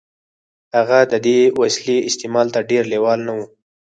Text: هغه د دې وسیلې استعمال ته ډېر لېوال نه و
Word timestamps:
هغه 0.77 0.99
د 1.11 1.13
دې 1.25 1.39
وسیلې 1.61 1.97
استعمال 2.09 2.47
ته 2.53 2.59
ډېر 2.71 2.83
لېوال 2.91 3.19
نه 3.27 3.33
و 3.37 3.39